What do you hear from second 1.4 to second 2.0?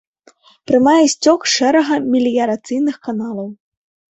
з шэрага